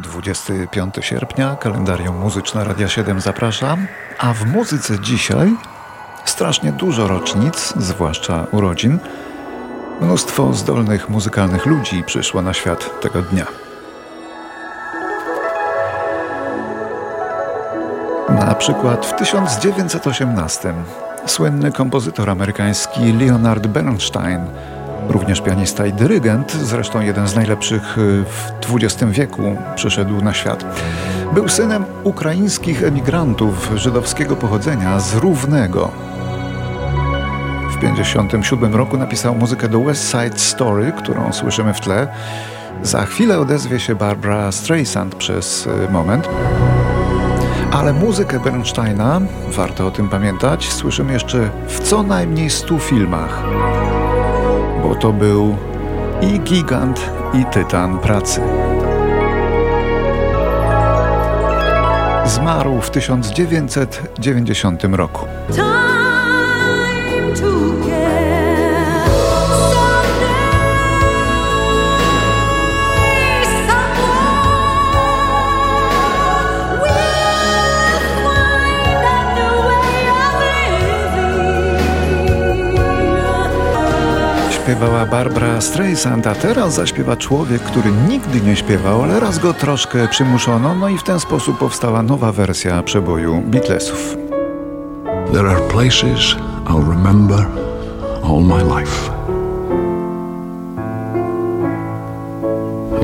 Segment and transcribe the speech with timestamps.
[0.00, 3.86] 25 sierpnia, kalendarium muzyczne Radia 7 zapraszam,
[4.18, 5.56] a w muzyce dzisiaj
[6.24, 8.98] strasznie dużo rocznic, zwłaszcza urodzin.
[10.00, 13.46] Mnóstwo zdolnych muzykalnych ludzi przyszło na świat tego dnia.
[18.28, 20.74] Na przykład w 1918
[21.26, 24.46] słynny kompozytor amerykański Leonard Bernstein
[25.10, 30.64] Również pianista i dyrygent, zresztą jeden z najlepszych y, w XX wieku, przyszedł na świat.
[31.34, 35.90] Był synem ukraińskich emigrantów żydowskiego pochodzenia z Równego.
[37.70, 42.08] W 1957 roku napisał muzykę do West Side Story, którą słyszymy w tle.
[42.82, 46.28] Za chwilę odezwie się Barbara Streisand przez y, moment.
[47.72, 53.42] Ale muzykę Bernsteina, warto o tym pamiętać, słyszymy jeszcze w co najmniej 100 filmach
[54.82, 55.56] bo to był
[56.20, 58.40] i gigant, i tytan pracy.
[62.24, 65.26] Zmarł w 1990 roku.
[84.70, 90.08] Śpiewała Barbara Streisand, a teraz zaśpiewa człowiek, który nigdy nie śpiewał, ale raz go troszkę
[90.08, 94.16] przymuszono, no i w ten sposób powstała nowa wersja przeboju Beatlesów.
[95.32, 97.46] There are places I'll remember
[98.22, 99.10] all my life.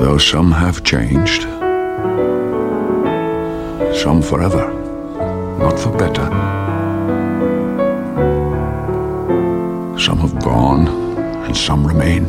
[0.01, 1.47] Though some have changed,
[4.03, 4.71] some forever,
[5.59, 6.31] not for better.
[9.99, 11.06] Some have gone
[11.57, 12.29] and some remain.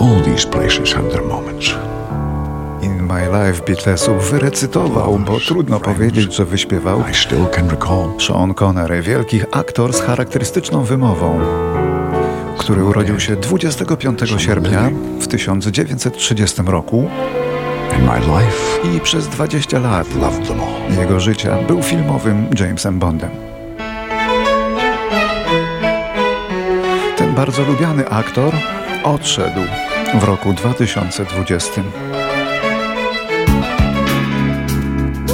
[0.00, 1.74] All these places have their moments.
[2.82, 7.04] In My Life Beatlesów wyrecytował, bo trudno powiedzieć, że wyśpiewał.
[8.20, 11.40] Sean Connery, wielki aktor z charakterystyczną wymową,
[12.58, 17.08] który urodził się 25 sierpnia w 1930 roku.
[18.94, 20.06] I przez 20 lat
[21.00, 23.53] jego życia był filmowym Jamesem Bondem.
[27.36, 28.54] Bardzo lubiany aktor
[29.04, 29.60] odszedł
[30.20, 31.82] w roku 2020.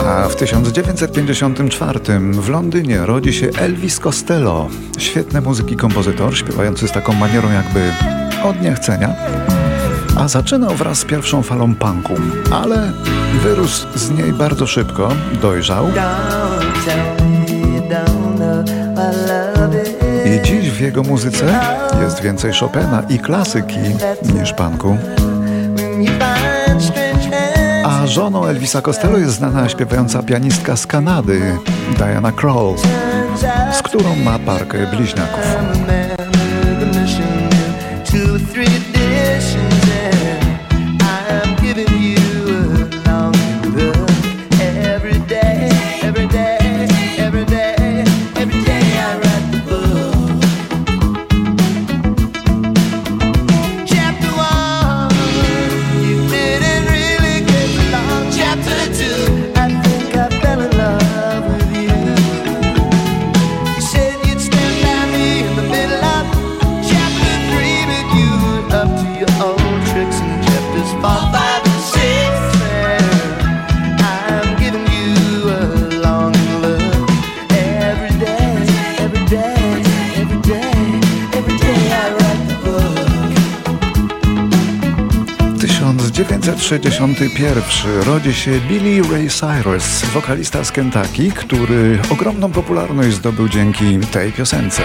[0.06, 2.00] A w 1954
[2.32, 4.68] w Londynie rodzi się Elvis Costello,
[4.98, 7.92] świetny muzyk i kompozytor, śpiewający z taką manierą jakby
[8.44, 9.14] od niechcenia.
[10.16, 12.14] A zaczynał wraz z pierwszą falą punku,
[12.52, 12.92] ale
[13.42, 15.08] wyrósł z niej bardzo szybko,
[15.42, 15.86] dojrzał.
[20.90, 21.60] Jego muzyce
[22.02, 23.78] jest więcej Chopina i klasyki
[24.34, 24.96] niż punku.
[27.84, 31.58] A żoną Elvisa Costello jest znana śpiewająca pianistka z Kanady,
[31.96, 32.74] Diana Krall,
[33.72, 35.44] z którą ma parkę bliźniaków.
[88.06, 94.82] Rodzi się Billy Ray Cyrus, wokalista z Kentucky, który ogromną popularność zdobył dzięki tej piosence.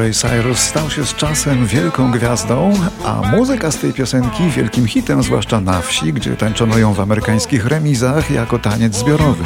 [0.00, 2.72] Ray Cyrus stał się z czasem wielką gwiazdą,
[3.04, 7.66] a muzyka z tej piosenki wielkim hitem, zwłaszcza na wsi, gdzie tańczono ją w amerykańskich
[7.66, 9.44] remizach jako taniec zbiorowy.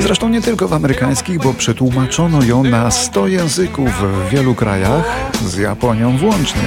[0.00, 5.04] Zresztą nie tylko w amerykańskich, bo przetłumaczono ją na 100 języków w wielu krajach,
[5.46, 6.62] z Japonią włącznie.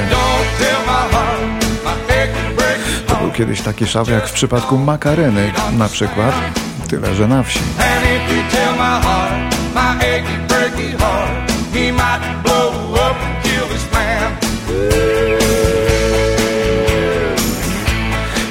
[3.07, 6.35] To był kiedyś taki szał jak w przypadku Makareny na przykład,
[6.88, 7.59] tyle że na wsi.
[11.79, 12.69] he might blow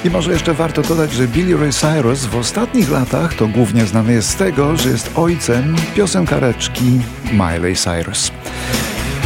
[0.09, 4.13] I może jeszcze warto dodać, że Billy Ray Cyrus w ostatnich latach to głównie znany
[4.13, 7.01] jest z tego, że jest ojcem piosenkareczki
[7.33, 8.31] Miley Cyrus.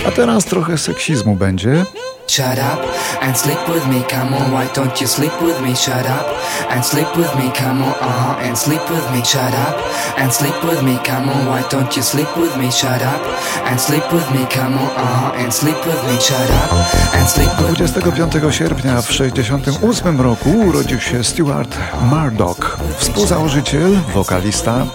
[0.07, 1.85] A teraz trochę seksizmu będzie.
[2.27, 2.81] Shut up
[3.21, 5.75] and sleep with me, come on, why don't you sleep with me?
[5.75, 6.27] Shut up
[6.71, 9.23] and sleep with me, come on, uh-huh, and sleep with me.
[9.23, 9.77] Shut up
[10.19, 12.71] and sleep with me, come on, why don't you sleep with me?
[12.71, 13.21] Shut up
[13.67, 16.19] and sleep with me, come on, uh-huh, and sleep with me.
[16.21, 16.73] Shut up
[17.15, 24.87] and sleep with 25 sierpnia w 68 roku urodził się Stuart Murdoch, współzałożyciel, wokalista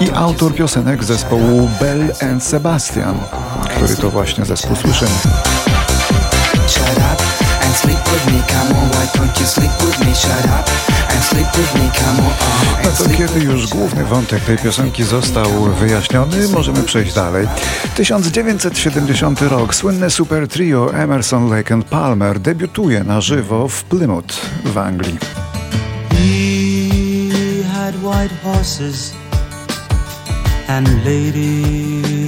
[0.00, 3.18] i autor piosenek zespołu Bell and Sebastian,
[3.76, 5.10] który to właśnie zespół słyszymy.
[12.84, 15.50] No to kiedy już główny wątek tej piosenki został
[15.80, 17.48] wyjaśniony, możemy przejść dalej.
[17.94, 24.78] 1970 rok, słynne super trio Emerson, Lake and Palmer debiutuje na żywo w Plymouth w
[24.78, 25.18] Anglii.
[26.10, 29.12] He had white horses
[30.68, 32.25] and ladies.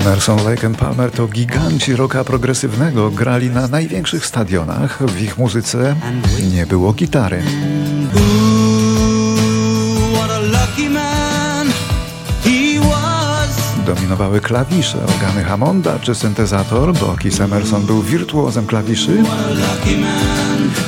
[0.00, 5.02] Emerson, Lake and Palmer to giganci rocka progresywnego, grali na największych stadionach.
[5.06, 5.96] W ich muzyce
[6.52, 7.42] nie było gitary.
[13.86, 19.22] Dominowały klawisze, organy Hammonda czy syntezator, bo Keith Emerson był wirtuozem klawiszy.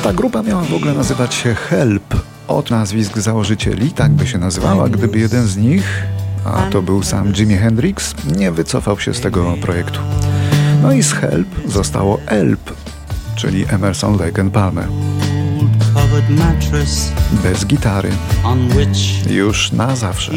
[0.02, 2.14] Ta grupa miała w ogóle nazywać się Help
[2.48, 6.06] od nazwisk założycieli, tak by się nazywała, gdyby jeden z nich
[6.44, 10.00] a to był sam Jimi Hendrix, nie wycofał się z tego projektu.
[10.82, 12.72] No i z Help zostało Elp,
[13.36, 14.88] czyli Emerson, Lake Palmer.
[17.42, 18.10] Bez gitary.
[19.30, 20.32] Już na zawsze.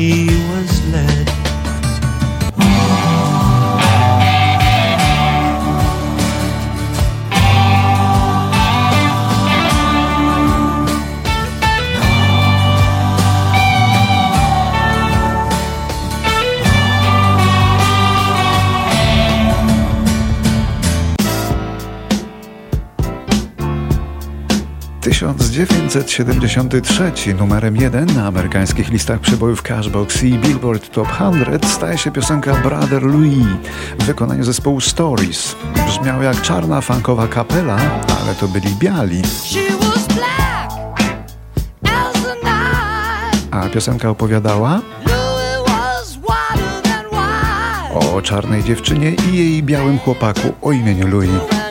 [25.05, 31.07] 1973 numerem 1 na amerykańskich listach przebojów Cashbox i Billboard Top
[31.59, 33.45] 100 staje się piosenka Brother Louis
[33.99, 35.55] w wykonaniu zespołu Stories.
[35.87, 37.77] Brzmiał jak czarna funkowa kapela,
[38.21, 39.21] ale to byli biali.
[43.51, 44.81] A piosenka opowiadała
[47.93, 51.64] o czarnej dziewczynie i jej białym chłopaku o imieniu Louis.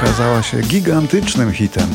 [0.00, 1.88] Okazała się gigantycznym hitem.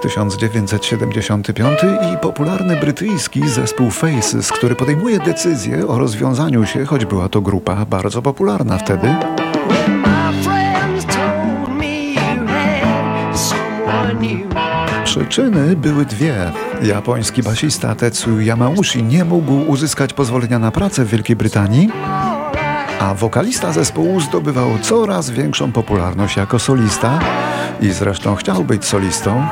[0.00, 1.78] Rok 1975
[2.14, 7.86] i popularny brytyjski zespół Faces, który podejmuje decyzję o rozwiązaniu się, choć była to grupa
[7.86, 9.14] bardzo popularna wtedy.
[15.04, 16.52] Przyczyny były dwie.
[16.82, 21.90] Japoński basista Tetsu Yamauchi nie mógł uzyskać pozwolenia na pracę w Wielkiej Brytanii,
[23.10, 27.18] a wokalista zespołu zdobywał coraz większą popularność jako solista
[27.80, 29.46] i zresztą chciał być solistą.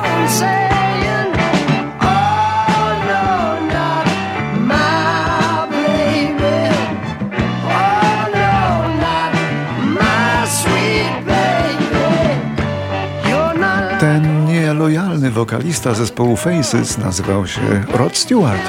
[14.00, 17.60] Ten nielojalny wokalista zespołu Faces nazywał się
[17.92, 18.62] Rod Stewart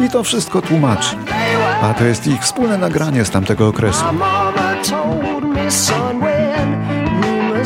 [0.00, 1.16] i to wszystko tłumaczy.
[1.82, 4.04] A to jest ich wspólne nagranie z tamtego okresu.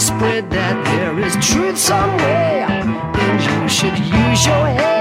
[0.00, 2.66] spread that there is truth somewhere,
[3.12, 4.99] then you should use your head.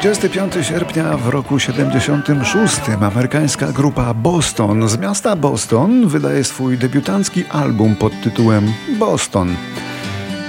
[0.00, 7.96] 25 sierpnia w roku 76 amerykańska grupa Boston z miasta Boston wydaje swój debiutancki album
[7.96, 9.56] pod tytułem Boston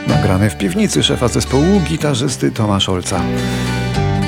[0.08, 3.22] nagrany w piwnicy szefa zespołu gitarzysty Tomasza Olca.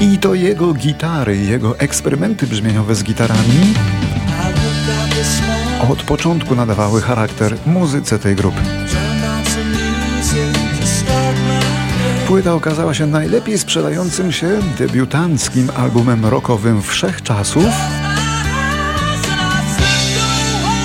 [0.01, 3.73] I to jego gitary, jego eksperymenty brzmieniowe z gitarami
[5.91, 8.61] od początku nadawały charakter muzyce tej grupy.
[12.29, 17.65] Płyta okazała się najlepiej sprzedającym się debiutanckim albumem rockowym wszechczasów.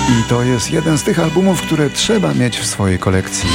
[0.09, 3.49] I to jest jeden z tych albumów, które trzeba mieć w swojej kolekcji.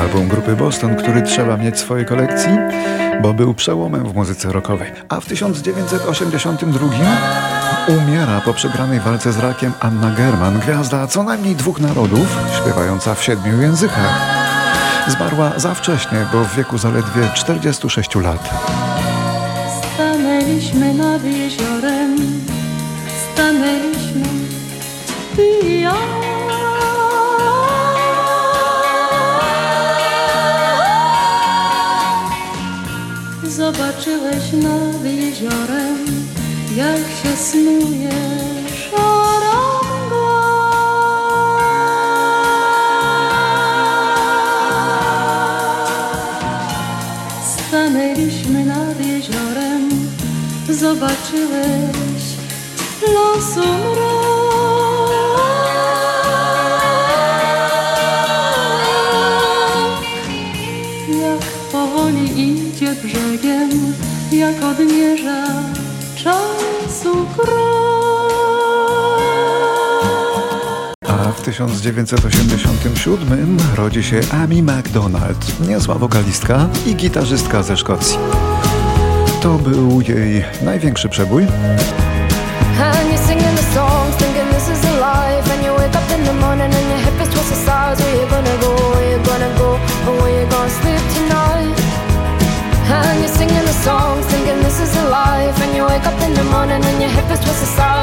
[0.00, 2.50] Album grupy Boston, który trzeba mieć w swojej kolekcji,
[3.22, 4.92] bo był przełomem w muzyce rockowej.
[5.08, 6.88] A w 1982
[7.88, 13.22] umiera po przegranej walce z rakiem Anna German, gwiazda co najmniej dwóch narodów, śpiewająca w
[13.22, 14.20] siedmiu językach.
[15.08, 18.50] Zmarła za wcześnie, bo w wieku zaledwie 46 lat.
[19.94, 22.16] Stanęliśmy nad jeziorem,
[23.32, 24.24] stanęliśmy
[25.36, 25.86] pijani.
[25.86, 26.25] Zobaczyłeś
[37.36, 38.25] jak
[71.56, 78.18] 1987 rodzi się Amy MacDonald, niezła wokalistka i gitarzystka ze Szkocji.
[79.42, 81.46] To był jej największy przebój.
[96.06, 97.40] Up in the morning and your hip is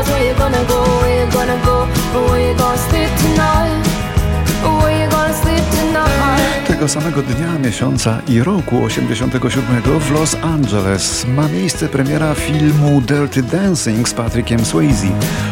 [0.09, 1.85] Where you gonna go, where you gonna go?
[2.27, 3.22] Where you gonna sleep
[6.83, 13.43] Tego samego dnia, miesiąca i roku 87 w Los Angeles ma miejsce premiera filmu Dirty
[13.43, 15.07] Dancing z Patrickiem Swayze.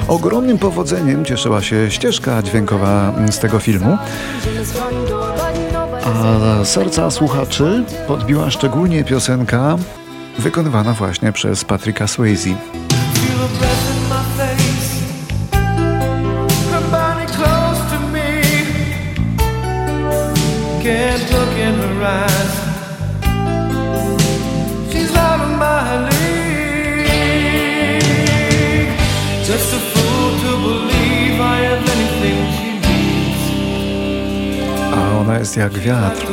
[0.07, 3.97] Ogromnym powodzeniem cieszyła się ścieżka dźwiękowa z tego filmu.
[6.05, 9.77] A serca słuchaczy podbiła szczególnie piosenka
[10.39, 12.55] wykonywana właśnie przez Patryka Swayze.
[35.41, 36.27] Jest jak wiatr.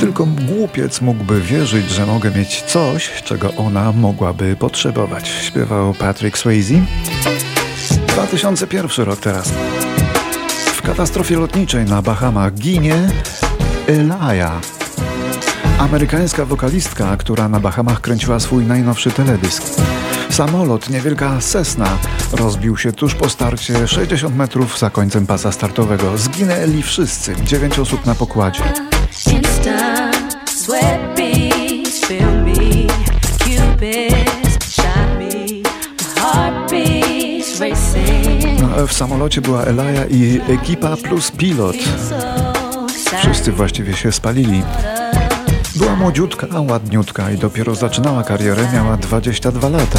[0.00, 5.28] Tylko głupiec mógłby wierzyć, że mogę mieć coś, czego ona mogłaby potrzebować.
[5.28, 6.74] Śpiewał Patrick Swayze.
[8.08, 9.52] 2001 rok teraz.
[10.74, 13.08] W katastrofie lotniczej na Bahamach ginie
[13.86, 14.60] Elia.
[15.78, 19.62] Amerykańska wokalistka, która na Bahamach kręciła swój najnowszy teledysk.
[20.36, 21.98] Samolot, niewielka Cessna,
[22.32, 26.18] rozbił się tuż po starcie 60 metrów za końcem pasa startowego.
[26.18, 28.62] Zginęli wszyscy, 9 osób na pokładzie.
[38.60, 41.76] No, w samolocie była Elaja i ekipa plus pilot.
[43.22, 44.62] Wszyscy właściwie się spalili.
[45.76, 49.98] Była młodziutka, ładniutka i dopiero zaczynała karierę, miała 22 lata.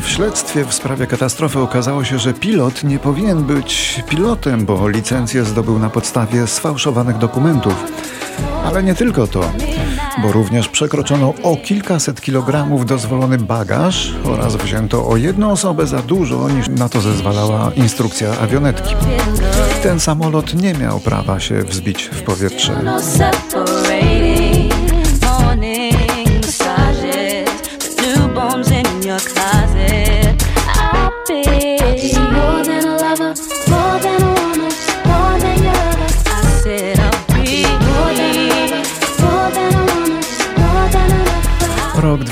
[0.00, 5.44] W śledztwie w sprawie katastrofy okazało się, że pilot nie powinien być pilotem, bo licencję
[5.44, 7.84] zdobył na podstawie sfałszowanych dokumentów.
[8.64, 9.40] Ale nie tylko to
[10.18, 16.48] bo również przekroczono o kilkaset kilogramów dozwolony bagaż oraz wzięto o jedną osobę za dużo
[16.48, 18.94] niż na to zezwalała instrukcja awionetki.
[19.82, 22.72] Ten samolot nie miał prawa się wzbić w powietrze.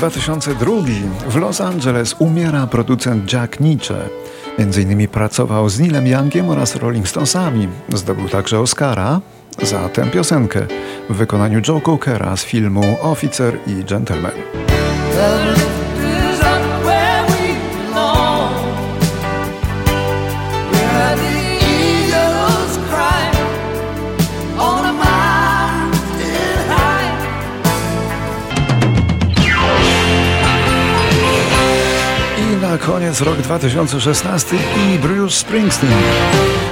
[0.01, 0.81] 2002.
[1.29, 3.95] W Los Angeles umiera producent Jack Nietzsche.
[4.59, 7.67] Między innymi pracował z Nilem Youngiem oraz Rolling Stonesami.
[7.93, 9.21] Zdobył także Oscara
[9.61, 10.65] za tę piosenkę
[11.09, 14.60] w wykonaniu Joe Cockera z filmu Oficer i Gentleman.
[33.21, 35.91] Rok 2016 i Bruce Springsteen,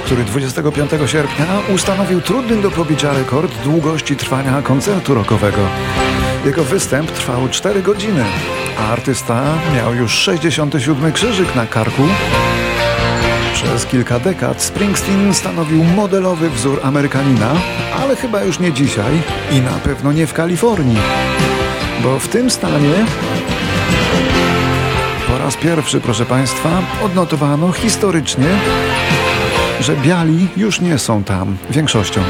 [0.04, 5.58] który 25 sierpnia ustanowił trudny do pobicia rekord długości trwania koncertu rockowego.
[6.44, 8.24] Jego występ trwał 4 godziny,
[8.78, 12.02] a artysta miał już 67 krzyżyk na karku.
[13.54, 17.52] Przez kilka dekad Springsteen stanowił modelowy wzór Amerykanina,
[18.02, 20.98] ale chyba już nie dzisiaj i na pewno nie w Kalifornii,
[22.02, 22.94] bo w tym stanie
[25.50, 28.48] raz pierwszy, proszę Państwa, odnotowano historycznie,
[29.80, 32.20] że biali już nie są tam większością.